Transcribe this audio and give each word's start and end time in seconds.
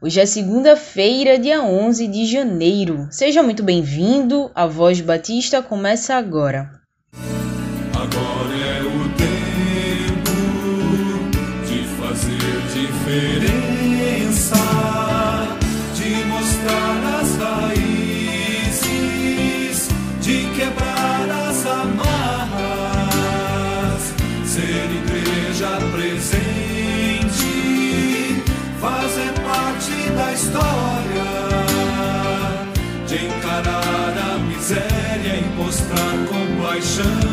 Hoje 0.00 0.20
é 0.20 0.26
segunda-feira, 0.26 1.36
dia 1.36 1.60
11 1.60 2.06
de 2.06 2.24
janeiro. 2.24 3.08
Seja 3.10 3.42
muito 3.42 3.64
bem-vindo. 3.64 4.48
A 4.54 4.64
Voz 4.64 5.00
Batista 5.00 5.60
começa 5.60 6.14
agora. 6.14 6.70
Agora 7.92 8.54
é 8.54 8.80
o 8.80 9.08
tempo 9.18 10.30
de 11.66 11.82
fazer 11.96 12.38
diferença, 12.72 13.77
história, 30.48 31.30
de 33.06 33.26
encarar 33.26 34.14
a 34.16 34.38
miséria 34.38 35.36
e 35.36 35.44
mostrar 35.56 36.14
compaixão. 36.26 37.27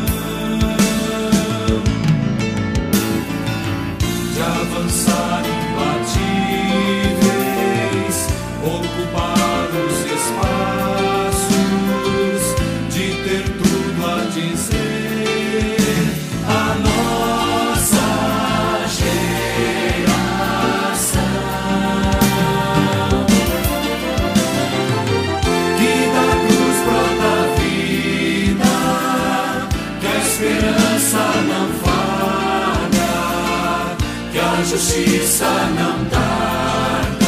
Justiça 34.76 35.46
não 35.74 36.04
tarda, 36.10 37.24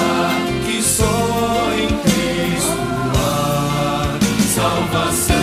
que 0.66 0.82
só 0.82 1.72
em 1.72 1.86
Cristo 2.02 2.78
há 3.16 4.18
salvação. 4.54 5.36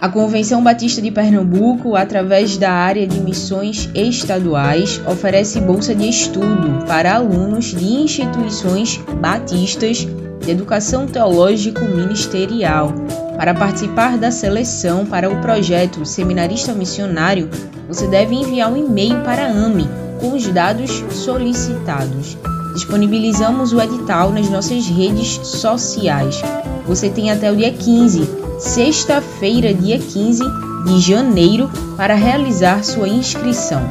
A 0.00 0.08
Convenção 0.08 0.62
Batista 0.62 1.02
de 1.02 1.10
Pernambuco, 1.10 1.96
através 1.96 2.56
da 2.56 2.70
área 2.70 3.08
de 3.08 3.18
missões 3.18 3.90
estaduais, 3.92 5.00
oferece 5.04 5.60
bolsa 5.60 5.96
de 5.96 6.08
estudo 6.08 6.86
para 6.86 7.16
alunos 7.16 7.74
de 7.74 7.84
instituições 7.84 9.00
batistas 9.20 10.06
de 10.44 10.50
educação 10.52 11.08
teológico 11.08 11.80
ministerial. 11.80 12.94
Para 13.36 13.52
participar 13.52 14.16
da 14.16 14.30
seleção 14.30 15.04
para 15.04 15.28
o 15.28 15.40
projeto 15.40 16.04
Seminarista 16.06 16.72
Missionário, 16.72 17.50
você 17.88 18.06
deve 18.06 18.34
enviar 18.34 18.72
um 18.72 18.76
e-mail 18.76 19.20
para 19.22 19.46
a 19.46 19.50
AME 19.50 19.88
com 20.20 20.34
os 20.34 20.46
dados 20.48 20.90
solicitados. 21.10 22.38
Disponibilizamos 22.74 23.72
o 23.72 23.80
edital 23.80 24.30
nas 24.30 24.48
nossas 24.48 24.86
redes 24.86 25.46
sociais. 25.46 26.40
Você 26.86 27.08
tem 27.08 27.30
até 27.30 27.50
o 27.50 27.56
dia 27.56 27.72
15, 27.72 28.28
sexta-feira, 28.58 29.74
dia 29.74 29.98
15 29.98 30.42
de 30.84 31.00
janeiro, 31.00 31.70
para 31.96 32.14
realizar 32.14 32.84
sua 32.84 33.08
inscrição. 33.08 33.82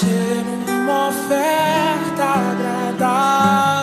Ser 0.00 0.44
uma 0.66 1.08
oferta 1.08 2.24
agradável 2.24 3.79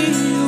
até 0.00 0.39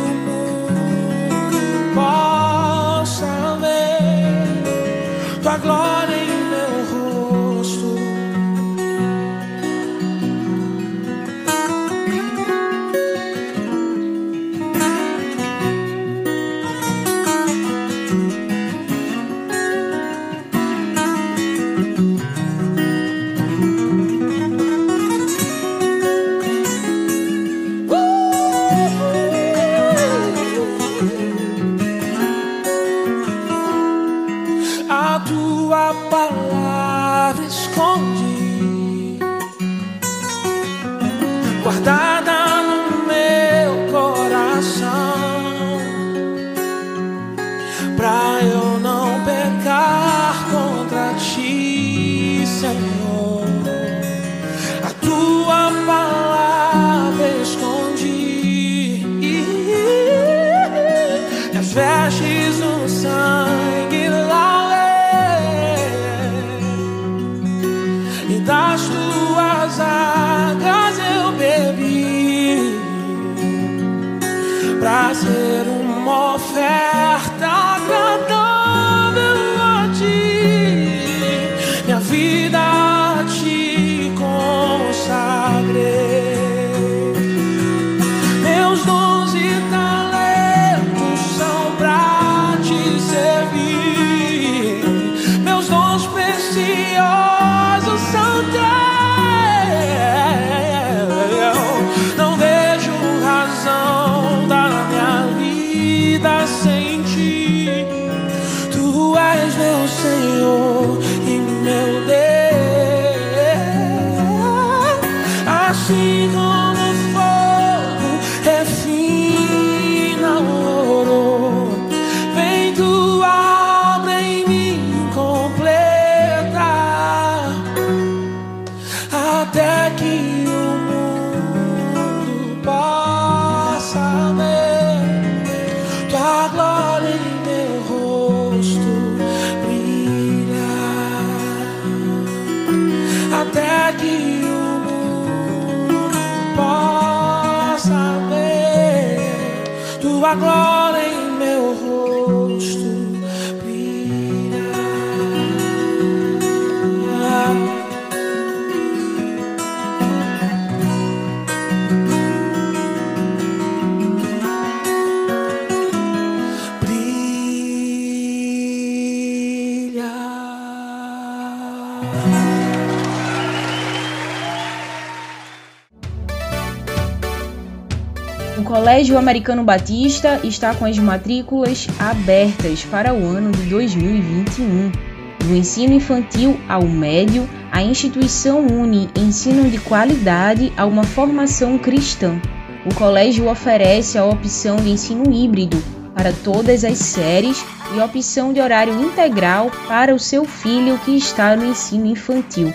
Colégio 178.92 179.16
Americano 179.16 179.64
Batista 179.64 180.38
está 180.44 180.74
com 180.74 180.84
as 180.84 180.98
matrículas 180.98 181.88
abertas 181.98 182.84
para 182.84 183.14
o 183.14 183.24
ano 183.24 183.50
de 183.50 183.62
2021. 183.62 184.92
Do 185.38 185.56
ensino 185.56 185.94
infantil 185.94 186.60
ao 186.68 186.82
médio, 186.82 187.48
a 187.70 187.82
instituição 187.82 188.66
une 188.66 189.08
ensino 189.16 189.70
de 189.70 189.78
qualidade 189.78 190.70
a 190.76 190.84
uma 190.84 191.04
formação 191.04 191.78
cristã. 191.78 192.38
O 192.84 192.94
colégio 192.94 193.48
oferece 193.48 194.18
a 194.18 194.26
opção 194.26 194.76
de 194.76 194.90
ensino 194.90 195.32
híbrido 195.32 195.82
para 196.14 196.30
todas 196.30 196.84
as 196.84 196.98
séries 196.98 197.64
e 197.96 197.98
opção 197.98 198.52
de 198.52 198.60
horário 198.60 199.00
integral 199.00 199.70
para 199.88 200.14
o 200.14 200.18
seu 200.18 200.44
filho 200.44 200.98
que 200.98 201.16
está 201.16 201.56
no 201.56 201.64
ensino 201.64 202.04
infantil. 202.04 202.70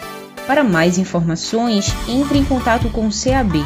Para 0.47 0.63
mais 0.63 0.97
informações, 0.97 1.93
entre 2.09 2.39
em 2.39 2.43
contato 2.43 2.89
com 2.89 3.05
o 3.05 3.11
CAB 3.11 3.63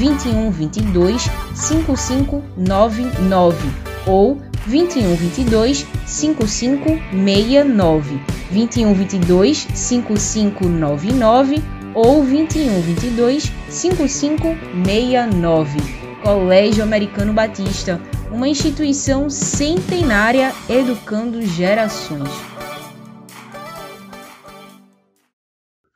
21 0.00 0.50
22 0.50 1.30
5599 1.54 3.70
ou 4.06 4.40
21 4.66 5.14
22 5.14 5.86
5569 6.06 8.18
21 8.50 8.94
22 8.94 9.68
5599 9.74 11.62
ou 11.94 12.24
21 12.24 12.80
22 12.80 13.52
5569 13.68 16.00
Colégio 16.22 16.82
Americano 16.82 17.34
Batista, 17.34 18.00
uma 18.30 18.48
instituição 18.48 19.28
centenária 19.28 20.54
educando 20.68 21.42
gerações. 21.42 22.49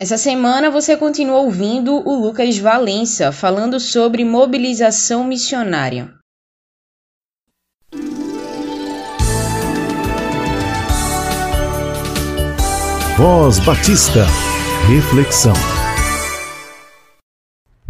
Essa 0.04 0.18
semana 0.18 0.70
você 0.70 0.98
continua 0.98 1.38
ouvindo 1.38 2.06
o 2.06 2.26
Lucas 2.26 2.58
Valença 2.58 3.32
falando 3.32 3.80
sobre 3.80 4.22
mobilização 4.22 5.26
missionária. 5.26 6.12
Voz 13.16 13.58
Batista. 13.60 14.26
Reflexão. 14.86 15.54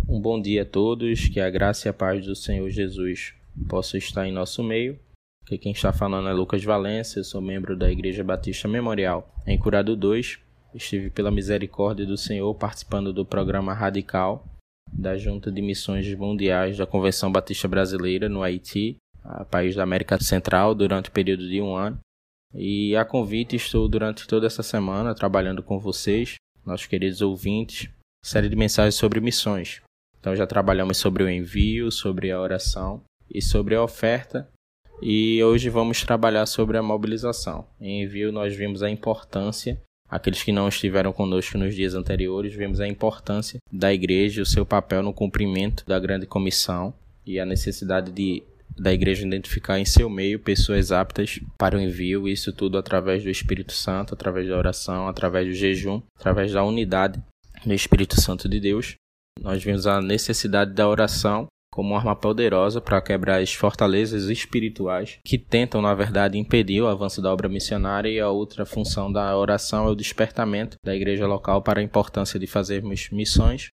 Um 0.08 0.20
bom 0.20 0.40
dia 0.40 0.62
a 0.62 0.64
todos, 0.64 1.28
que 1.28 1.40
a 1.40 1.50
graça 1.50 1.88
e 1.88 1.90
a 1.90 1.92
paz 1.92 2.24
do 2.24 2.36
Senhor 2.36 2.70
Jesus 2.70 3.34
possa 3.68 3.98
estar 3.98 4.24
em 4.24 4.32
nosso 4.32 4.62
meio. 4.62 5.00
Aqui 5.44 5.58
quem 5.58 5.72
está 5.72 5.92
falando 5.92 6.28
é 6.28 6.32
Lucas 6.32 6.62
Valença, 6.62 7.18
eu 7.18 7.24
sou 7.24 7.40
membro 7.40 7.76
da 7.76 7.90
Igreja 7.90 8.22
Batista 8.22 8.68
Memorial 8.68 9.34
em 9.44 9.58
Curado 9.58 9.96
2. 9.96 10.44
Estive 10.74 11.08
pela 11.08 11.30
misericórdia 11.30 12.04
do 12.04 12.16
Senhor 12.16 12.52
participando 12.54 13.12
do 13.12 13.24
programa 13.24 13.72
Radical 13.72 14.44
da 14.92 15.16
Junta 15.16 15.50
de 15.50 15.62
Missões 15.62 16.12
Mundiais 16.14 16.76
da 16.76 16.86
Convenção 16.86 17.30
Batista 17.30 17.66
Brasileira 17.66 18.28
no 18.28 18.42
Haiti, 18.42 18.96
país 19.50 19.74
da 19.74 19.82
América 19.82 20.20
Central, 20.22 20.74
durante 20.74 21.08
o 21.08 21.12
período 21.12 21.48
de 21.48 21.60
um 21.60 21.74
ano. 21.74 21.98
E 22.54 22.94
a 22.94 23.04
convite 23.04 23.56
estou 23.56 23.88
durante 23.88 24.26
toda 24.26 24.46
essa 24.46 24.62
semana 24.62 25.14
trabalhando 25.14 25.62
com 25.62 25.78
vocês, 25.78 26.36
nossos 26.64 26.86
queridos 26.86 27.20
ouvintes, 27.20 27.90
série 28.24 28.48
de 28.48 28.56
mensagens 28.56 28.94
sobre 28.94 29.20
missões. 29.20 29.82
Então 30.20 30.36
já 30.36 30.46
trabalhamos 30.46 30.96
sobre 30.96 31.24
o 31.24 31.28
envio, 31.28 31.90
sobre 31.90 32.30
a 32.30 32.40
oração 32.40 33.02
e 33.28 33.42
sobre 33.42 33.74
a 33.74 33.82
oferta. 33.82 34.48
E 35.02 35.42
hoje 35.42 35.68
vamos 35.68 36.02
trabalhar 36.02 36.46
sobre 36.46 36.78
a 36.78 36.82
mobilização. 36.82 37.66
Em 37.80 38.02
envio 38.02 38.30
nós 38.30 38.54
vimos 38.54 38.82
a 38.82 38.88
importância, 38.88 39.80
aqueles 40.14 40.44
que 40.44 40.52
não 40.52 40.68
estiveram 40.68 41.12
conosco 41.12 41.58
nos 41.58 41.74
dias 41.74 41.92
anteriores, 41.92 42.54
vimos 42.54 42.80
a 42.80 42.86
importância 42.86 43.58
da 43.72 43.92
igreja, 43.92 44.42
o 44.42 44.46
seu 44.46 44.64
papel 44.64 45.02
no 45.02 45.12
cumprimento 45.12 45.84
da 45.88 45.98
grande 45.98 46.24
comissão 46.24 46.94
e 47.26 47.40
a 47.40 47.44
necessidade 47.44 48.12
de 48.12 48.40
da 48.76 48.92
igreja 48.92 49.26
identificar 49.26 49.78
em 49.78 49.84
seu 49.84 50.08
meio 50.08 50.38
pessoas 50.38 50.90
aptas 50.90 51.40
para 51.56 51.76
o 51.76 51.80
envio, 51.80 52.28
isso 52.28 52.52
tudo 52.52 52.76
através 52.78 53.22
do 53.22 53.30
Espírito 53.30 53.72
Santo, 53.72 54.14
através 54.14 54.48
da 54.48 54.56
oração, 54.56 55.06
através 55.06 55.46
do 55.46 55.54
jejum, 55.54 56.00
através 56.18 56.52
da 56.52 56.64
unidade 56.64 57.22
do 57.64 57.72
Espírito 57.72 58.20
Santo 58.20 58.48
de 58.48 58.58
Deus. 58.58 58.94
Nós 59.40 59.62
vimos 59.62 59.86
a 59.86 60.00
necessidade 60.00 60.72
da 60.72 60.88
oração 60.88 61.46
como 61.74 61.96
arma 61.96 62.14
poderosa 62.14 62.80
para 62.80 63.02
quebrar 63.02 63.42
as 63.42 63.52
fortalezas 63.52 64.28
espirituais 64.28 65.18
que 65.24 65.36
tentam, 65.36 65.82
na 65.82 65.92
verdade, 65.92 66.38
impedir 66.38 66.80
o 66.80 66.86
avanço 66.86 67.20
da 67.20 67.32
obra 67.32 67.48
missionária 67.48 68.08
e 68.08 68.20
a 68.20 68.30
outra 68.30 68.64
função 68.64 69.10
da 69.10 69.36
oração 69.36 69.88
é 69.88 69.90
o 69.90 69.94
despertamento 69.96 70.76
da 70.84 70.94
igreja 70.94 71.26
local 71.26 71.62
para 71.62 71.80
a 71.80 71.82
importância 71.82 72.38
de 72.38 72.46
fazermos 72.46 73.10
missões 73.10 73.70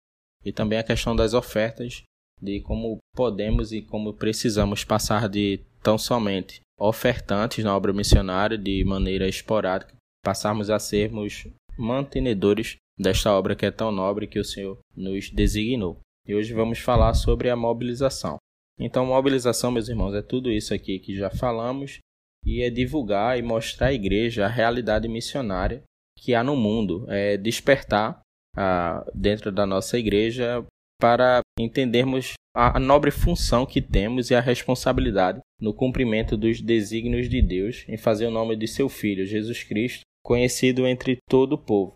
e 0.43 0.51
também 0.51 0.77
a 0.77 0.83
questão 0.83 1.15
das 1.15 1.33
ofertas 1.33 2.03
de 2.41 2.59
como 2.59 2.97
podemos 3.15 3.71
e 3.71 3.81
como 3.81 4.13
precisamos 4.13 4.83
passar 4.83 5.29
de 5.29 5.61
tão 5.81 5.97
somente 5.97 6.59
ofertantes 6.77 7.63
na 7.63 7.73
obra 7.73 7.93
missionária 7.93 8.57
de 8.57 8.83
maneira 8.83 9.25
esporádica, 9.25 9.95
passarmos 10.21 10.69
a 10.69 10.79
sermos 10.79 11.47
mantenedores 11.77 12.75
desta 12.99 13.31
obra 13.31 13.55
que 13.55 13.65
é 13.65 13.71
tão 13.71 13.89
nobre 13.89 14.27
que 14.27 14.37
o 14.37 14.43
Senhor 14.43 14.77
nos 14.93 15.29
designou. 15.29 15.97
E 16.27 16.33
hoje 16.33 16.53
vamos 16.53 16.79
falar 16.79 17.13
sobre 17.13 17.49
a 17.49 17.55
mobilização. 17.55 18.37
Então, 18.79 19.05
mobilização, 19.05 19.71
meus 19.71 19.87
irmãos, 19.87 20.13
é 20.13 20.21
tudo 20.21 20.51
isso 20.51 20.73
aqui 20.73 20.99
que 20.99 21.15
já 21.15 21.29
falamos 21.29 21.99
e 22.45 22.61
é 22.61 22.69
divulgar 22.69 23.37
e 23.37 23.41
mostrar 23.41 23.87
à 23.87 23.93
igreja 23.93 24.45
a 24.45 24.49
realidade 24.49 25.07
missionária 25.07 25.83
que 26.17 26.33
há 26.33 26.43
no 26.43 26.55
mundo, 26.55 27.05
é 27.09 27.37
despertar 27.37 28.21
ah, 28.55 29.05
dentro 29.13 29.51
da 29.51 29.65
nossa 29.65 29.97
igreja 29.97 30.65
para 30.99 31.41
entendermos 31.59 32.33
a 32.55 32.79
nobre 32.79 33.11
função 33.11 33.65
que 33.65 33.81
temos 33.81 34.31
e 34.31 34.35
a 34.35 34.39
responsabilidade 34.39 35.39
no 35.59 35.73
cumprimento 35.73 36.37
dos 36.37 36.61
desígnios 36.61 37.27
de 37.27 37.41
Deus 37.41 37.83
em 37.87 37.97
fazer 37.97 38.27
o 38.27 38.31
nome 38.31 38.55
de 38.55 38.67
seu 38.67 38.87
Filho, 38.87 39.25
Jesus 39.25 39.63
Cristo, 39.63 40.01
conhecido 40.23 40.87
entre 40.87 41.17
todo 41.29 41.53
o 41.53 41.57
povo. 41.57 41.95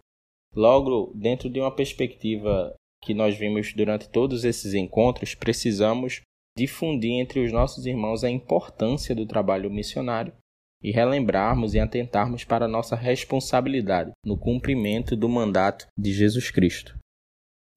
Logo, 0.54 1.14
dentro 1.16 1.50
de 1.50 1.60
uma 1.60 1.74
perspectiva 1.74 2.74
que 3.02 3.14
nós 3.14 3.38
vimos 3.38 3.74
durante 3.74 4.10
todos 4.10 4.44
esses 4.44 4.74
encontros, 4.74 5.36
precisamos 5.36 6.22
difundir 6.58 7.14
entre 7.14 7.40
os 7.40 7.52
nossos 7.52 7.86
irmãos 7.86 8.24
a 8.24 8.30
importância 8.30 9.16
do 9.16 9.26
trabalho 9.26 9.70
missionário 9.70 10.34
e 10.82 10.92
relembrarmos 10.92 11.74
e 11.74 11.80
atentarmos 11.80 12.44
para 12.44 12.66
a 12.66 12.68
nossa 12.68 12.96
responsabilidade 12.96 14.12
no 14.26 14.38
cumprimento 14.38 15.16
do 15.16 15.28
mandato 15.28 15.88
de 15.98 16.14
Jesus 16.14 16.52
Cristo. 16.52 16.98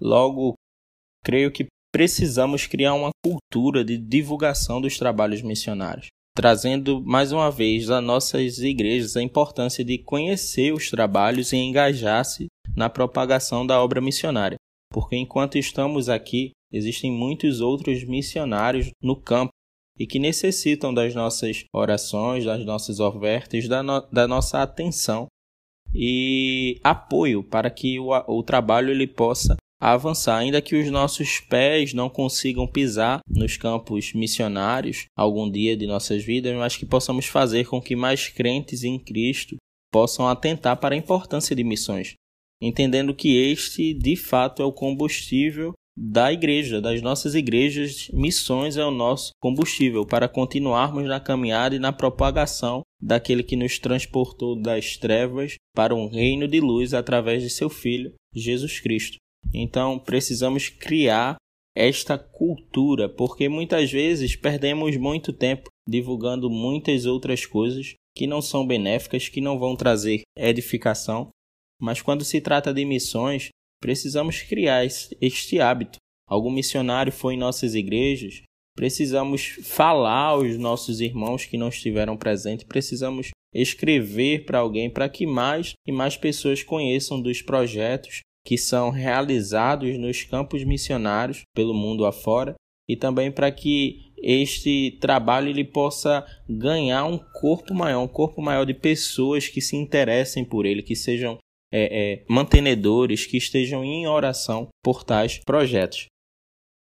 Logo, 0.00 0.54
creio 1.24 1.50
que 1.50 1.66
precisamos 1.92 2.66
criar 2.66 2.94
uma 2.94 3.10
cultura 3.24 3.84
de 3.84 3.98
divulgação 3.98 4.80
dos 4.80 4.96
trabalhos 4.98 5.42
missionários, 5.42 6.06
trazendo 6.34 7.02
mais 7.04 7.32
uma 7.32 7.50
vez 7.50 7.90
a 7.90 8.00
nossas 8.00 8.58
igrejas 8.58 9.16
a 9.16 9.22
importância 9.22 9.84
de 9.84 9.98
conhecer 9.98 10.72
os 10.72 10.90
trabalhos 10.90 11.52
e 11.52 11.56
engajar-se 11.56 12.46
na 12.74 12.88
propagação 12.88 13.66
da 13.66 13.82
obra 13.82 14.00
missionária, 14.00 14.56
porque 14.92 15.16
enquanto 15.16 15.56
estamos 15.56 16.08
aqui, 16.08 16.52
existem 16.72 17.10
muitos 17.10 17.60
outros 17.60 18.04
missionários 18.04 18.90
no 19.02 19.16
campo 19.16 19.50
e 19.98 20.06
que 20.06 20.18
necessitam 20.18 20.92
das 20.92 21.14
nossas 21.14 21.64
orações, 21.72 22.44
das 22.44 22.64
nossas 22.64 23.00
ofertas, 23.00 23.68
da, 23.68 23.82
no, 23.82 24.00
da 24.12 24.26
nossa 24.26 24.62
atenção 24.62 25.26
e 25.94 26.80
apoio 26.82 27.42
para 27.42 27.70
que 27.70 27.98
o, 27.98 28.10
o 28.26 28.42
trabalho 28.42 28.90
ele 28.90 29.06
possa 29.06 29.56
avançar, 29.80 30.38
ainda 30.38 30.62
que 30.62 30.76
os 30.76 30.88
nossos 30.90 31.40
pés 31.40 31.92
não 31.92 32.08
consigam 32.08 32.68
pisar 32.68 33.20
nos 33.28 33.56
campos 33.56 34.12
missionários 34.12 35.06
algum 35.16 35.50
dia 35.50 35.76
de 35.76 35.88
nossas 35.88 36.24
vidas, 36.24 36.56
mas 36.56 36.76
que 36.76 36.86
possamos 36.86 37.26
fazer 37.26 37.66
com 37.66 37.82
que 37.82 37.96
mais 37.96 38.28
crentes 38.28 38.84
em 38.84 38.96
Cristo 38.96 39.56
possam 39.92 40.28
atentar 40.28 40.76
para 40.76 40.94
a 40.94 40.98
importância 40.98 41.54
de 41.54 41.64
missões, 41.64 42.14
entendendo 42.62 43.14
que 43.14 43.36
este 43.36 43.92
de 43.92 44.16
fato 44.16 44.62
é 44.62 44.64
o 44.64 44.72
combustível 44.72 45.72
da 45.94 46.32
igreja, 46.32 46.80
das 46.80 47.02
nossas 47.02 47.34
igrejas, 47.34 48.08
missões 48.12 48.76
é 48.78 48.84
o 48.84 48.90
nosso 48.90 49.32
combustível 49.40 50.06
para 50.06 50.28
continuarmos 50.28 51.04
na 51.04 51.20
caminhada 51.20 51.74
e 51.74 51.78
na 51.78 51.92
propagação 51.92 52.80
daquele 53.00 53.42
que 53.42 53.56
nos 53.56 53.78
transportou 53.78 54.56
das 54.56 54.96
trevas 54.96 55.56
para 55.74 55.94
um 55.94 56.08
reino 56.08 56.48
de 56.48 56.60
luz 56.60 56.94
através 56.94 57.42
de 57.42 57.50
seu 57.50 57.68
Filho, 57.68 58.14
Jesus 58.34 58.80
Cristo. 58.80 59.18
Então 59.52 59.98
precisamos 59.98 60.68
criar 60.68 61.36
esta 61.74 62.16
cultura, 62.16 63.08
porque 63.08 63.48
muitas 63.48 63.90
vezes 63.90 64.36
perdemos 64.36 64.96
muito 64.96 65.32
tempo 65.32 65.68
divulgando 65.88 66.48
muitas 66.48 67.06
outras 67.06 67.44
coisas 67.44 67.94
que 68.14 68.26
não 68.26 68.40
são 68.42 68.66
benéficas, 68.66 69.28
que 69.28 69.40
não 69.40 69.58
vão 69.58 69.74
trazer 69.74 70.22
edificação. 70.36 71.30
Mas 71.82 72.00
quando 72.00 72.24
se 72.24 72.40
trata 72.40 72.72
de 72.72 72.84
missões, 72.84 73.48
precisamos 73.80 74.40
criar 74.40 74.86
este 74.86 75.58
hábito. 75.58 75.98
Algum 76.28 76.48
missionário 76.48 77.12
foi 77.12 77.34
em 77.34 77.38
nossas 77.38 77.74
igrejas, 77.74 78.42
precisamos 78.76 79.58
falar 79.64 80.26
aos 80.28 80.56
nossos 80.56 81.00
irmãos 81.00 81.44
que 81.44 81.58
não 81.58 81.68
estiveram 81.68 82.16
presentes, 82.16 82.64
precisamos 82.64 83.30
escrever 83.52 84.44
para 84.44 84.60
alguém 84.60 84.88
para 84.88 85.08
que 85.08 85.26
mais 85.26 85.72
e 85.84 85.90
mais 85.90 86.16
pessoas 86.16 86.62
conheçam 86.62 87.20
dos 87.20 87.42
projetos 87.42 88.20
que 88.46 88.56
são 88.56 88.90
realizados 88.90 89.98
nos 89.98 90.22
campos 90.22 90.64
missionários 90.64 91.42
pelo 91.54 91.74
mundo 91.74 92.06
afora 92.06 92.54
e 92.88 92.96
também 92.96 93.30
para 93.30 93.50
que 93.50 94.12
este 94.22 94.98
trabalho 95.00 95.48
ele 95.48 95.64
possa 95.64 96.24
ganhar 96.48 97.04
um 97.04 97.18
corpo 97.18 97.74
maior, 97.74 98.02
um 98.02 98.08
corpo 98.08 98.40
maior 98.40 98.64
de 98.64 98.72
pessoas 98.72 99.48
que 99.48 99.60
se 99.60 99.76
interessem 99.76 100.44
por 100.44 100.64
ele, 100.64 100.82
que 100.82 100.94
sejam 100.94 101.38
é, 101.72 102.12
é, 102.20 102.24
mantenedores, 102.28 103.24
que 103.24 103.38
estejam 103.38 103.82
em 103.82 104.06
oração 104.06 104.68
por 104.84 105.02
tais 105.02 105.38
projetos. 105.38 106.06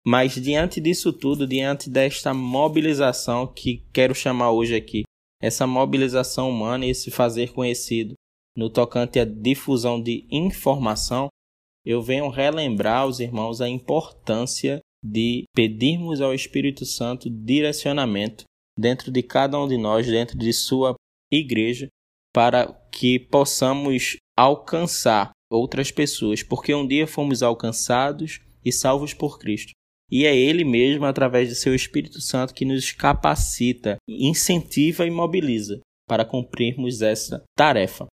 Mas 0.06 0.36
diante 0.36 0.80
disso 0.80 1.12
tudo, 1.12 1.46
diante 1.46 1.90
desta 1.90 2.34
mobilização 2.34 3.46
que 3.46 3.84
quero 3.92 4.16
chamar 4.16 4.52
hoje 4.52 4.74
aqui, 4.74 5.04
essa 5.42 5.68
mobilização 5.68 6.50
humana 6.50 6.86
e 6.86 6.92
esse 6.92 7.12
fazer 7.12 7.52
conhecido 7.52 8.14
no 8.56 8.70
tocante 8.70 9.20
à 9.20 9.26
difusão 9.26 10.02
de 10.02 10.26
informação, 10.32 11.28
eu 11.86 12.02
venho 12.02 12.30
relembrar 12.30 13.02
aos 13.02 13.20
irmãos 13.20 13.62
a 13.62 13.70
importância 13.70 14.80
de 15.04 15.44
pedirmos 15.54 16.22
ao 16.22 16.34
Espírito 16.34 16.86
Santo 16.86 17.30
direcionamento 17.30 18.46
dentro 18.78 19.12
de 19.12 19.22
cada 19.22 19.60
um 19.60 19.68
de 19.68 19.78
nós, 19.78 20.08
dentro 20.08 20.38
de 20.38 20.52
sua 20.54 20.96
igreja, 21.32 21.88
para 22.34 22.72
que 22.92 23.20
possamos 23.20 24.18
alcançar 24.38 25.32
outras 25.50 25.92
pessoas, 25.92 26.44
porque 26.44 26.74
um 26.76 26.86
dia 26.86 27.08
fomos 27.08 27.42
alcançados 27.42 28.40
e 28.64 28.72
salvos 28.72 29.14
por 29.14 29.40
Cristo. 29.40 29.72
E 30.10 30.26
é 30.26 30.36
Ele 30.36 30.64
mesmo, 30.64 31.06
através 31.06 31.50
de 31.50 31.56
seu 31.56 31.76
Espírito 31.76 32.22
Santo, 32.22 32.54
que 32.54 32.64
nos 32.64 32.92
capacita, 32.92 33.98
incentiva 34.08 35.06
e 35.06 35.12
mobiliza 35.12 35.82
para 36.08 36.24
cumprirmos 36.24 37.02
essa 37.02 37.44
tarefa. 37.58 38.08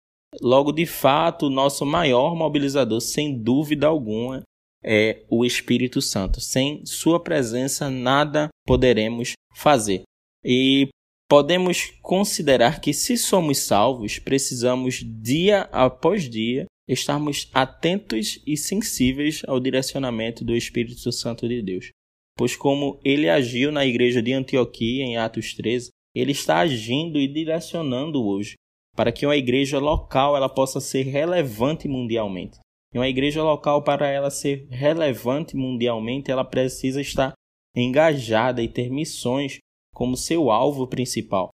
Logo, 0.41 0.71
de 0.71 0.87
fato, 0.87 1.47
o 1.47 1.51
nosso 1.51 1.85
maior 1.85 2.37
mobilizador, 2.37 3.01
sem 3.01 3.37
dúvida 3.37 3.89
alguma, 3.89 4.43
é 4.85 5.25
o 5.29 5.45
Espírito 5.45 6.01
Santo. 6.01 6.41
Sem 6.41 6.87
Sua 6.87 7.21
presença, 7.21 7.91
nada 7.91 8.49
poderemos 8.65 9.33
fazer. 9.55 10.03
E 10.45 10.89
podemos 11.31 11.93
considerar 12.03 12.81
que, 12.81 12.93
se 12.93 13.17
somos 13.17 13.59
salvos, 13.59 14.19
precisamos, 14.19 15.01
dia 15.05 15.69
após 15.71 16.29
dia, 16.29 16.67
estarmos 16.89 17.49
atentos 17.55 18.43
e 18.45 18.57
sensíveis 18.57 19.43
ao 19.47 19.61
direcionamento 19.61 20.45
do 20.45 20.57
Espírito 20.57 21.13
Santo 21.13 21.49
de 21.49 21.63
Deus. 21.63 21.91
Pois, 22.37 22.57
como 22.57 22.99
ele 23.05 23.29
agiu 23.29 23.71
na 23.71 23.87
igreja 23.87 24.21
de 24.21 24.33
Antioquia, 24.33 25.05
em 25.05 25.19
Atos 25.19 25.55
13, 25.55 25.91
ele 26.17 26.33
está 26.33 26.59
agindo 26.59 27.17
e 27.17 27.29
direcionando 27.29 28.27
hoje 28.27 28.55
para 28.97 29.13
que 29.13 29.25
uma 29.25 29.37
igreja 29.37 29.79
local 29.79 30.37
ela 30.37 30.49
possa 30.49 30.81
ser 30.81 31.05
relevante 31.05 31.87
mundialmente. 31.87 32.59
E 32.93 32.99
uma 32.99 33.09
igreja 33.09 33.41
local, 33.41 33.85
para 33.85 34.09
ela 34.09 34.31
ser 34.31 34.67
relevante 34.69 35.55
mundialmente, 35.55 36.29
ela 36.29 36.45
precisa 36.45 37.01
estar 37.01 37.35
engajada 37.77 38.61
e 38.61 38.69
ter 38.69 38.91
missões 38.91 39.61
como 40.01 40.17
seu 40.17 40.51
alvo 40.51 40.87
principal. 40.87 41.51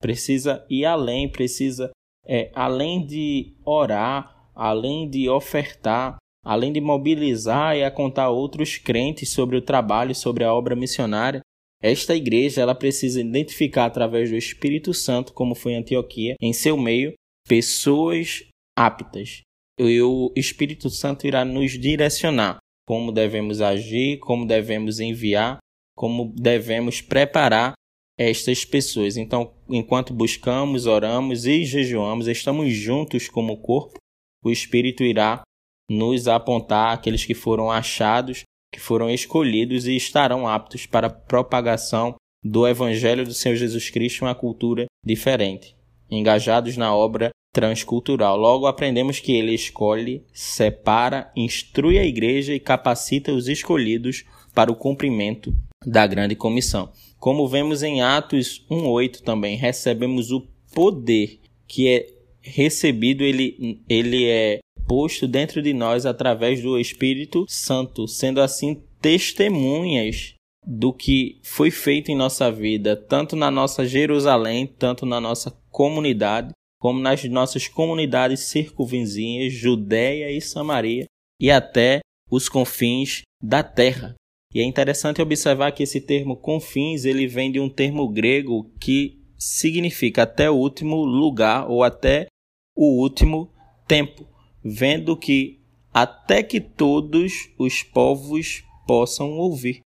Precisa 0.00 0.64
ir 0.70 0.84
além, 0.84 1.28
precisa, 1.28 1.90
é, 2.24 2.48
além 2.54 3.04
de 3.04 3.56
orar, 3.64 4.48
além 4.54 5.10
de 5.10 5.28
ofertar, 5.28 6.16
além 6.44 6.72
de 6.72 6.80
mobilizar 6.80 7.76
e 7.76 7.90
contar 7.90 8.30
outros 8.30 8.78
crentes 8.78 9.30
sobre 9.30 9.56
o 9.56 9.62
trabalho, 9.62 10.14
sobre 10.14 10.44
a 10.44 10.54
obra 10.54 10.76
missionária, 10.76 11.40
esta 11.82 12.14
igreja 12.14 12.60
ela 12.60 12.72
precisa 12.72 13.20
identificar 13.20 13.86
através 13.86 14.30
do 14.30 14.36
Espírito 14.36 14.94
Santo, 14.94 15.32
como 15.32 15.56
foi 15.56 15.74
Antioquia, 15.74 16.36
em 16.40 16.52
seu 16.52 16.76
meio, 16.76 17.14
pessoas 17.48 18.44
aptas. 18.78 19.40
E 19.76 20.00
o 20.00 20.32
Espírito 20.36 20.88
Santo 20.88 21.26
irá 21.26 21.44
nos 21.44 21.72
direcionar 21.72 22.58
como 22.86 23.10
devemos 23.10 23.60
agir, 23.60 24.20
como 24.20 24.46
devemos 24.46 25.00
enviar, 25.00 25.58
como 25.96 26.32
devemos 26.36 27.00
preparar 27.00 27.72
estas 28.18 28.64
pessoas. 28.64 29.16
Então, 29.16 29.54
enquanto 29.68 30.12
buscamos, 30.12 30.86
oramos 30.86 31.46
e 31.46 31.64
jejuamos, 31.64 32.26
estamos 32.26 32.72
juntos 32.74 33.28
como 33.28 33.56
corpo, 33.58 33.98
o 34.44 34.50
Espírito 34.50 35.04
irá 35.04 35.42
nos 35.88 36.28
apontar 36.28 36.92
aqueles 36.92 37.24
que 37.24 37.34
foram 37.34 37.70
achados 37.70 38.42
que 38.72 38.80
foram 38.80 39.10
escolhidos 39.10 39.86
e 39.86 39.96
estarão 39.96 40.46
aptos 40.46 40.86
para 40.86 41.06
a 41.06 41.10
propagação 41.10 42.14
do 42.44 42.66
Evangelho 42.66 43.24
do 43.24 43.34
Senhor 43.34 43.56
Jesus 43.56 43.90
Cristo 43.90 44.24
uma 44.24 44.34
cultura 44.34 44.86
diferente, 45.04 45.76
engajados 46.10 46.76
na 46.76 46.94
obra 46.94 47.30
transcultural. 47.52 48.36
Logo 48.36 48.66
aprendemos 48.66 49.18
que 49.18 49.32
ele 49.32 49.54
escolhe, 49.54 50.24
separa, 50.32 51.32
instrui 51.34 51.98
a 51.98 52.04
igreja 52.04 52.54
e 52.54 52.60
capacita 52.60 53.32
os 53.32 53.48
escolhidos 53.48 54.24
para 54.54 54.70
o 54.70 54.76
cumprimento 54.76 55.54
da 55.84 56.06
grande 56.06 56.36
comissão. 56.36 56.92
Como 57.18 57.48
vemos 57.48 57.82
em 57.82 58.00
Atos 58.00 58.64
1:8 58.70 59.22
também, 59.22 59.56
recebemos 59.56 60.30
o 60.30 60.46
poder 60.72 61.40
que 61.66 61.88
é 61.88 62.06
recebido, 62.40 63.22
ele, 63.22 63.82
ele 63.88 64.26
é 64.26 64.58
posto 64.86 65.28
dentro 65.28 65.60
de 65.60 65.74
nós 65.74 66.06
através 66.06 66.62
do 66.62 66.78
Espírito 66.78 67.44
Santo. 67.48 68.06
Sendo 68.08 68.40
assim, 68.40 68.82
testemunhas 69.00 70.34
do 70.66 70.92
que 70.92 71.40
foi 71.42 71.70
feito 71.70 72.10
em 72.10 72.16
nossa 72.16 72.50
vida, 72.50 72.96
tanto 72.96 73.34
na 73.34 73.50
nossa 73.50 73.86
Jerusalém, 73.86 74.66
tanto 74.66 75.06
na 75.06 75.20
nossa 75.20 75.50
comunidade, 75.70 76.52
como 76.80 77.00
nas 77.00 77.24
nossas 77.24 77.66
comunidades 77.68 78.40
circunvizinhas, 78.40 79.52
Judéia 79.52 80.30
e 80.30 80.40
Samaria, 80.40 81.06
e 81.40 81.50
até 81.50 82.00
os 82.30 82.48
confins 82.48 83.22
da 83.42 83.62
terra. 83.62 84.14
E 84.54 84.60
é 84.60 84.64
interessante 84.64 85.20
observar 85.20 85.72
que 85.72 85.82
esse 85.82 86.00
termo 86.00 86.36
confins, 86.36 87.04
ele 87.04 87.26
vem 87.26 87.52
de 87.52 87.60
um 87.60 87.68
termo 87.68 88.08
grego 88.08 88.70
que 88.80 89.18
significa 89.36 90.22
até 90.22 90.50
o 90.50 90.54
último 90.54 91.04
lugar 91.04 91.68
ou 91.70 91.82
até 91.82 92.26
o 92.74 93.00
último 93.02 93.52
tempo, 93.86 94.26
vendo 94.64 95.16
que 95.16 95.60
até 95.92 96.42
que 96.42 96.60
todos 96.60 97.50
os 97.58 97.82
povos 97.82 98.62
possam 98.86 99.32
ouvir. 99.32 99.80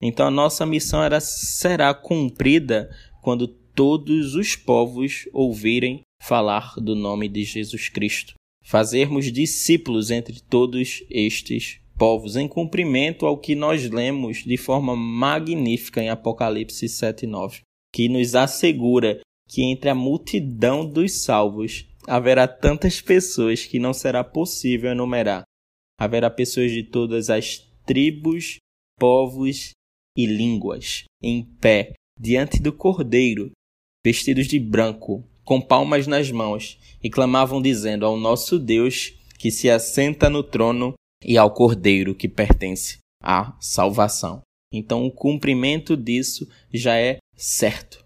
Então 0.00 0.26
a 0.26 0.30
nossa 0.30 0.64
missão 0.64 1.02
era, 1.02 1.20
será 1.20 1.92
cumprida 1.92 2.90
quando 3.22 3.46
todos 3.46 4.34
os 4.34 4.56
povos 4.56 5.28
ouvirem 5.32 6.02
falar 6.22 6.74
do 6.76 6.94
nome 6.94 7.28
de 7.28 7.44
Jesus 7.44 7.88
Cristo. 7.88 8.34
Fazermos 8.64 9.30
discípulos 9.30 10.10
entre 10.10 10.40
todos 10.40 11.04
estes 11.10 11.80
povos, 11.96 12.36
em 12.36 12.46
cumprimento 12.46 13.26
ao 13.26 13.38
que 13.38 13.54
nós 13.54 13.88
lemos 13.90 14.44
de 14.44 14.56
forma 14.56 14.94
magnífica 14.94 16.02
em 16.02 16.08
Apocalipse 16.08 16.88
7:9, 16.88 17.60
que 17.92 18.08
nos 18.08 18.34
assegura 18.34 19.20
que 19.48 19.62
entre 19.62 19.88
a 19.88 19.94
multidão 19.94 20.88
dos 20.88 21.22
salvos 21.22 21.86
haverá 22.06 22.46
tantas 22.46 23.00
pessoas 23.00 23.64
que 23.64 23.78
não 23.78 23.92
será 23.92 24.22
possível 24.22 24.90
enumerar. 24.90 25.44
Haverá 25.98 26.30
pessoas 26.30 26.70
de 26.70 26.82
todas 26.82 27.30
as 27.30 27.58
tribos, 27.84 28.58
povos 28.98 29.70
e 30.16 30.26
línguas, 30.26 31.04
em 31.22 31.42
pé, 31.42 31.94
diante 32.18 32.60
do 32.60 32.72
Cordeiro, 32.72 33.50
vestidos 34.04 34.46
de 34.46 34.58
branco, 34.58 35.24
com 35.44 35.60
palmas 35.60 36.06
nas 36.06 36.30
mãos, 36.30 36.78
e 37.02 37.08
clamavam 37.08 37.62
dizendo 37.62 38.04
ao 38.04 38.16
nosso 38.16 38.58
Deus 38.58 39.14
que 39.38 39.50
se 39.50 39.70
assenta 39.70 40.28
no 40.28 40.42
trono 40.42 40.94
e 41.24 41.36
ao 41.36 41.50
Cordeiro 41.50 42.14
que 42.14 42.28
pertence 42.28 42.98
à 43.22 43.56
salvação. 43.60 44.42
Então 44.72 45.06
o 45.06 45.12
cumprimento 45.12 45.96
disso 45.96 46.48
já 46.72 46.96
é 46.98 47.18
certo. 47.36 48.04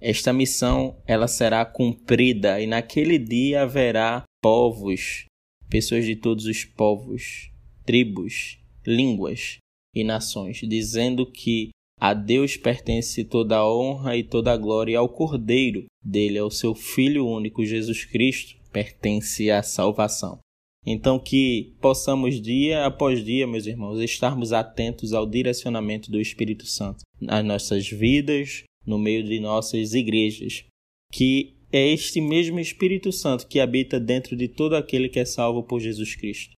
Esta 0.00 0.32
missão 0.32 0.96
ela 1.06 1.28
será 1.28 1.64
cumprida 1.64 2.60
e 2.60 2.66
naquele 2.66 3.18
dia 3.18 3.62
haverá 3.62 4.24
povos, 4.42 5.26
pessoas 5.68 6.04
de 6.04 6.16
todos 6.16 6.44
os 6.46 6.64
povos, 6.64 7.50
tribos, 7.84 8.58
línguas 8.84 9.58
e 9.94 10.02
nações, 10.02 10.58
dizendo 10.58 11.24
que 11.24 11.70
a 12.00 12.14
Deus 12.14 12.56
pertence 12.56 13.24
toda 13.24 13.58
a 13.58 13.72
honra 13.72 14.16
e 14.16 14.24
toda 14.24 14.52
a 14.52 14.56
glória 14.56 14.92
e 14.92 14.96
ao 14.96 15.08
Cordeiro 15.08 15.84
dele, 16.04 16.38
ao 16.38 16.50
seu 16.50 16.74
Filho 16.74 17.24
único 17.24 17.64
Jesus 17.64 18.04
Cristo, 18.04 18.56
pertence 18.72 19.48
a 19.52 19.62
salvação. 19.62 20.40
Então, 20.84 21.18
que 21.18 21.74
possamos 21.80 22.40
dia 22.40 22.84
após 22.84 23.24
dia, 23.24 23.46
meus 23.46 23.66
irmãos, 23.66 24.00
estarmos 24.00 24.52
atentos 24.52 25.12
ao 25.12 25.24
direcionamento 25.24 26.10
do 26.10 26.20
Espírito 26.20 26.66
Santo 26.66 27.04
nas 27.20 27.44
nossas 27.44 27.88
vidas, 27.88 28.64
no 28.84 28.98
meio 28.98 29.22
de 29.22 29.38
nossas 29.38 29.94
igrejas. 29.94 30.64
Que 31.12 31.54
é 31.70 31.86
este 31.86 32.20
mesmo 32.20 32.58
Espírito 32.58 33.12
Santo 33.12 33.46
que 33.46 33.60
habita 33.60 34.00
dentro 34.00 34.36
de 34.36 34.48
todo 34.48 34.74
aquele 34.74 35.08
que 35.08 35.20
é 35.20 35.24
salvo 35.24 35.62
por 35.62 35.78
Jesus 35.78 36.16
Cristo. 36.16 36.54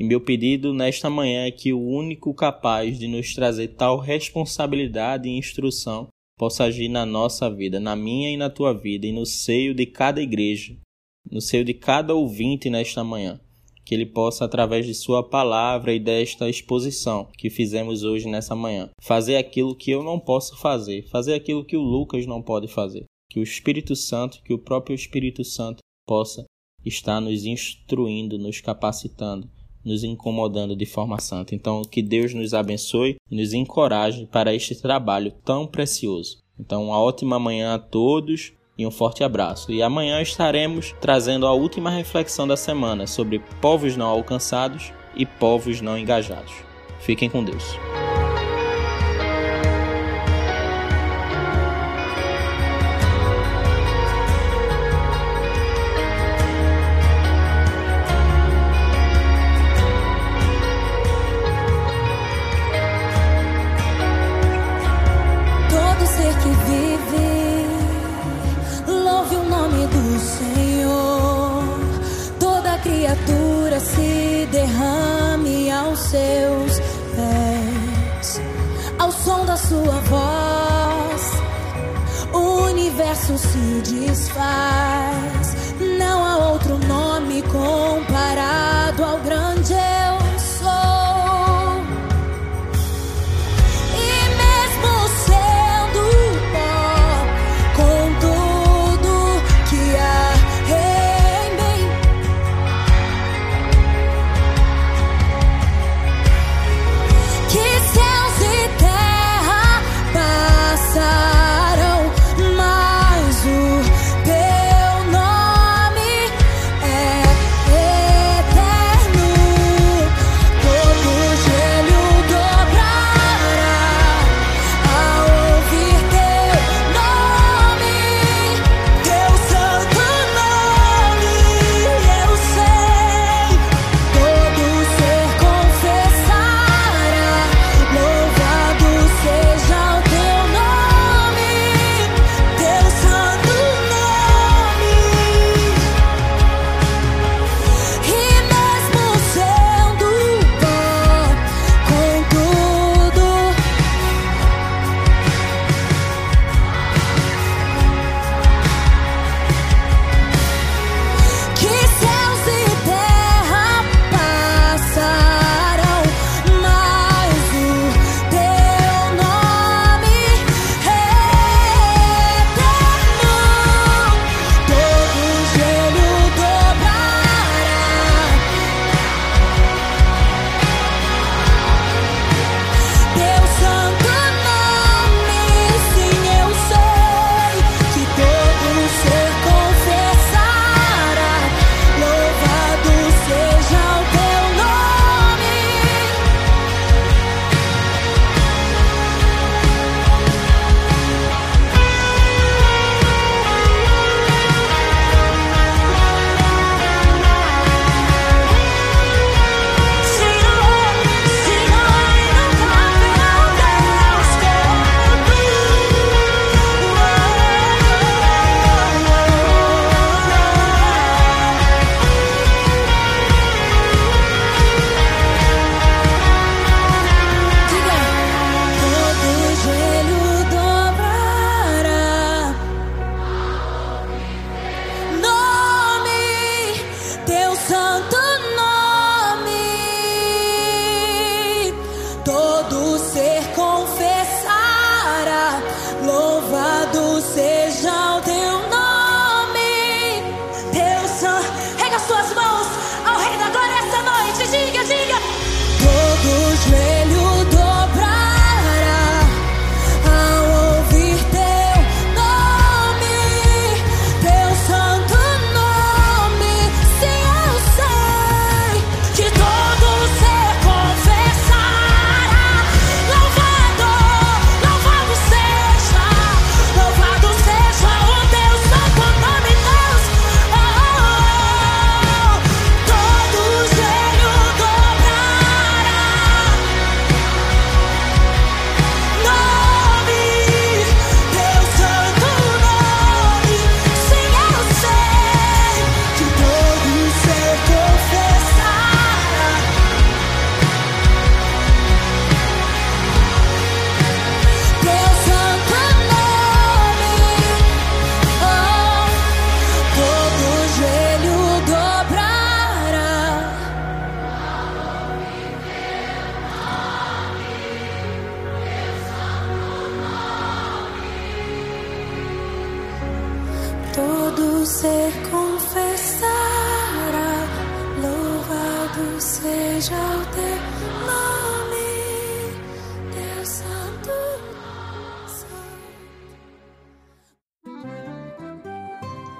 E 0.00 0.04
meu 0.04 0.20
pedido 0.20 0.74
nesta 0.74 1.08
manhã 1.08 1.46
é 1.46 1.50
que 1.50 1.72
o 1.72 1.80
único 1.80 2.34
capaz 2.34 2.98
de 2.98 3.06
nos 3.06 3.34
trazer 3.34 3.68
tal 3.68 3.98
responsabilidade 3.98 5.28
e 5.28 5.38
instrução 5.38 6.08
possa 6.36 6.64
agir 6.64 6.88
na 6.88 7.06
nossa 7.06 7.48
vida, 7.50 7.78
na 7.78 7.94
minha 7.94 8.30
e 8.30 8.36
na 8.36 8.50
tua 8.50 8.72
vida, 8.72 9.06
e 9.06 9.12
no 9.12 9.26
seio 9.26 9.74
de 9.74 9.84
cada 9.84 10.20
igreja, 10.20 10.74
no 11.30 11.40
seio 11.40 11.64
de 11.64 11.74
cada 11.74 12.14
ouvinte 12.14 12.70
nesta 12.70 13.04
manhã 13.04 13.38
que 13.90 13.94
ele 13.96 14.06
possa, 14.06 14.44
através 14.44 14.86
de 14.86 14.94
Sua 14.94 15.20
palavra 15.20 15.92
e 15.92 15.98
desta 15.98 16.48
exposição 16.48 17.26
que 17.36 17.50
fizemos 17.50 18.04
hoje 18.04 18.28
nessa 18.28 18.54
manhã, 18.54 18.88
fazer 19.02 19.34
aquilo 19.34 19.74
que 19.74 19.90
eu 19.90 20.04
não 20.04 20.16
posso 20.16 20.56
fazer, 20.58 21.08
fazer 21.08 21.34
aquilo 21.34 21.64
que 21.64 21.76
o 21.76 21.82
Lucas 21.82 22.24
não 22.24 22.40
pode 22.40 22.68
fazer. 22.68 23.02
Que 23.28 23.40
o 23.40 23.42
Espírito 23.42 23.96
Santo, 23.96 24.40
que 24.44 24.54
o 24.54 24.58
próprio 24.60 24.94
Espírito 24.94 25.42
Santo 25.42 25.78
possa 26.06 26.44
estar 26.86 27.20
nos 27.20 27.44
instruindo, 27.44 28.38
nos 28.38 28.60
capacitando, 28.60 29.50
nos 29.84 30.04
incomodando 30.04 30.76
de 30.76 30.86
forma 30.86 31.18
santa. 31.18 31.56
Então, 31.56 31.82
que 31.82 32.00
Deus 32.00 32.32
nos 32.32 32.54
abençoe 32.54 33.16
e 33.28 33.34
nos 33.34 33.52
encoraje 33.52 34.24
para 34.24 34.54
este 34.54 34.80
trabalho 34.80 35.32
tão 35.44 35.66
precioso. 35.66 36.38
Então, 36.56 36.84
uma 36.84 37.00
ótima 37.00 37.40
manhã 37.40 37.74
a 37.74 37.78
todos 37.80 38.52
e 38.80 38.86
um 38.86 38.90
forte 38.90 39.22
abraço. 39.22 39.70
E 39.70 39.82
amanhã 39.82 40.22
estaremos 40.22 40.94
trazendo 41.02 41.46
a 41.46 41.52
última 41.52 41.90
reflexão 41.90 42.48
da 42.48 42.56
semana 42.56 43.06
sobre 43.06 43.38
povos 43.60 43.94
não 43.94 44.06
alcançados 44.06 44.90
e 45.14 45.26
povos 45.26 45.82
não 45.82 45.98
engajados. 45.98 46.52
Fiquem 47.00 47.28
com 47.28 47.44
Deus. 47.44 47.76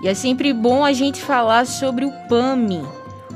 E 0.02 0.08
é 0.08 0.14
sempre 0.14 0.52
bom 0.54 0.82
a 0.82 0.94
gente 0.94 1.20
falar 1.20 1.66
sobre 1.66 2.06
o 2.06 2.12
PAMI, 2.26 2.82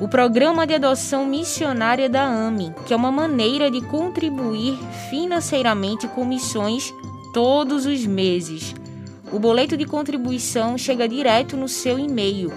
o 0.01 0.09
Programa 0.09 0.67
de 0.67 0.75
Adoção 0.75 1.27
Missionária 1.27 2.09
da 2.09 2.25
AME, 2.25 2.75
que 2.87 2.95
é 2.95 2.97
uma 2.97 3.13
maneira 3.13 3.71
de 3.71 3.83
contribuir 3.83 4.79
financeiramente 5.11 6.09
com 6.09 6.25
missões 6.25 6.91
todos 7.35 7.85
os 7.85 8.07
meses. 8.07 8.75
O 9.31 9.39
boleto 9.39 9.77
de 9.77 9.85
contribuição 9.85 10.79
chega 10.79 11.07
direto 11.07 11.55
no 11.55 11.69
seu 11.69 11.99
e-mail. 11.99 12.51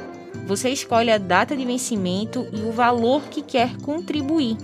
Você 0.48 0.70
escolhe 0.70 1.12
a 1.12 1.18
data 1.18 1.58
de 1.58 1.66
vencimento 1.66 2.48
e 2.54 2.62
o 2.62 2.72
valor 2.72 3.24
que 3.24 3.42
quer 3.42 3.76
contribuir. 3.82 4.56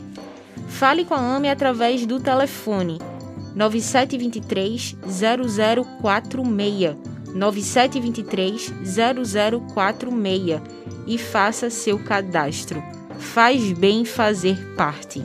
Fale 0.69 1.03
com 1.03 1.13
a 1.13 1.35
AME 1.35 1.49
através 1.49 2.05
do 2.05 2.21
telefone 2.21 2.99
9723 3.53 4.95
0046 5.05 6.95
9723 7.35 8.73
0046 9.75 10.61
e 11.05 11.17
faça 11.17 11.69
seu 11.69 11.99
cadastro. 11.99 12.81
Faz 13.19 13.73
bem 13.73 14.05
fazer 14.05 14.57
parte. 14.77 15.21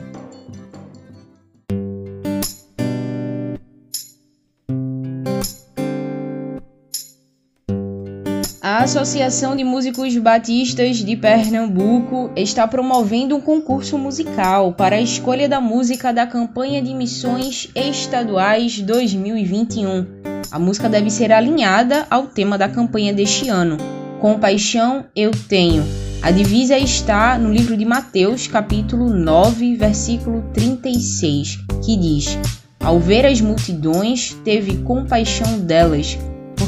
A 8.79 8.83
Associação 8.83 9.57
de 9.57 9.63
Músicos 9.65 10.15
Batistas 10.15 10.99
de 10.99 11.17
Pernambuco 11.17 12.31
está 12.33 12.65
promovendo 12.65 13.35
um 13.35 13.41
concurso 13.41 13.97
musical 13.97 14.71
para 14.71 14.95
a 14.95 15.01
escolha 15.01 15.49
da 15.49 15.59
música 15.59 16.13
da 16.13 16.25
campanha 16.25 16.81
de 16.81 16.93
missões 16.93 17.69
estaduais 17.75 18.79
2021. 18.79 20.05
A 20.49 20.57
música 20.57 20.87
deve 20.87 21.09
ser 21.09 21.33
alinhada 21.33 22.07
ao 22.09 22.27
tema 22.27 22.57
da 22.57 22.69
campanha 22.69 23.11
deste 23.11 23.49
ano. 23.49 23.75
Compaixão 24.21 25.03
eu 25.13 25.31
tenho. 25.31 25.83
A 26.21 26.31
divisa 26.31 26.77
está 26.77 27.37
no 27.37 27.51
livro 27.51 27.75
de 27.75 27.83
Mateus, 27.83 28.47
capítulo 28.47 29.09
9, 29.09 29.75
versículo 29.75 30.41
36, 30.53 31.59
que 31.83 31.97
diz: 31.97 32.37
Ao 32.79 32.97
ver 32.97 33.25
as 33.25 33.41
multidões, 33.41 34.37
teve 34.45 34.77
compaixão 34.83 35.59
delas 35.59 36.17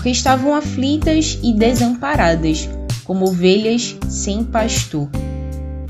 porque 0.01 0.09
estavam 0.09 0.55
aflitas 0.55 1.37
e 1.43 1.53
desamparadas, 1.53 2.67
como 3.03 3.25
ovelhas 3.25 3.95
sem 4.09 4.43
pastor. 4.43 5.07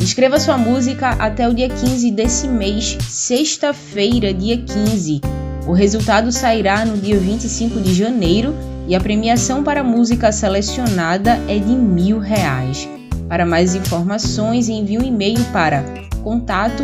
Escreva 0.01 0.37
sua 0.37 0.57
música 0.57 1.11
até 1.11 1.47
o 1.47 1.53
dia 1.53 1.69
15 1.69 2.11
desse 2.11 2.45
mês, 2.45 2.97
sexta-feira, 3.07 4.33
dia 4.33 4.57
15. 4.57 5.21
O 5.65 5.71
resultado 5.71 6.29
sairá 6.29 6.83
no 6.83 6.97
dia 6.97 7.17
25 7.17 7.79
de 7.79 7.93
janeiro 7.93 8.53
e 8.85 8.95
a 8.95 8.99
premiação 8.99 9.63
para 9.63 9.79
a 9.79 9.83
música 9.83 10.29
selecionada 10.29 11.39
é 11.47 11.57
de 11.57 11.73
mil 11.73 12.19
reais. 12.19 12.89
Para 13.29 13.45
mais 13.45 13.75
informações, 13.75 14.67
envie 14.67 14.99
um 14.99 15.03
e-mail 15.03 15.41
para 15.53 15.85
contato 16.21 16.83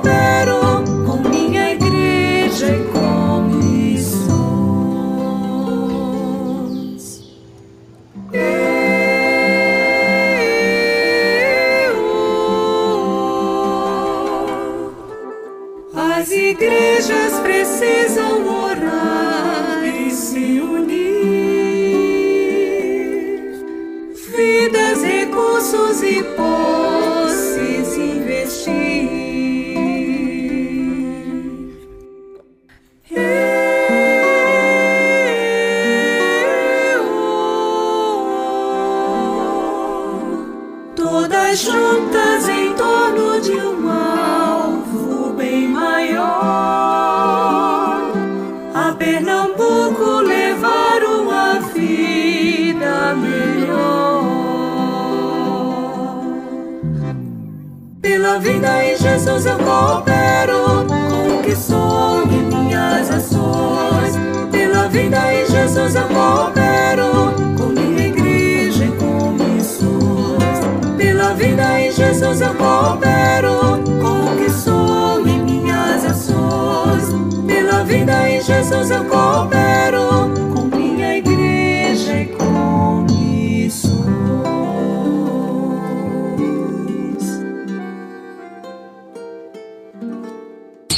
todas 41.51 41.59
juntas 41.59 42.47
em 42.47 42.73
torno 42.75 43.41
de 43.41 43.51
um 43.51 43.89
alvo 43.89 45.33
bem 45.33 45.67
maior. 45.67 46.31
A 48.73 48.93
Pernambuco 48.97 50.21
levar 50.21 51.03
uma 51.03 51.59
vida 51.73 53.15
melhor. 53.15 54.23
Pela 58.01 58.39
vida 58.39 58.85
em 58.85 58.97
Jesus 58.97 59.45
eu 59.45 59.57
coopero 59.57 60.85
com 60.87 61.37
o 61.37 61.41
que 61.43 61.55
sou 61.55 62.23
e 62.23 62.55
minhas 62.55 63.11
ações. 63.11 64.15
Pela 64.51 64.87
vida 64.87 65.17
em 65.33 65.45
Jesus 65.47 65.95
eu 65.95 66.07
coopero. 66.07 66.60
Com 74.01 74.33
o 74.33 74.37
que 74.37 74.49
sou 74.49 75.25
em 75.25 75.43
minhas 75.43 76.05
ações. 76.05 77.05
Pela 77.47 77.83
vida 77.83 78.29
em 78.29 78.41
Jesus 78.41 78.91
eu 78.91 79.05
coopero 79.05 80.31
com 80.53 80.75
minha 80.75 81.17
igreja 81.17 82.13
e 82.13 82.25
com 82.25 83.05
missões. 83.09 84.01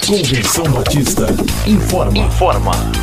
Convenção 0.08 0.65
Batista 0.71 1.28
informa. 1.67 2.17
Informa. 2.17 3.02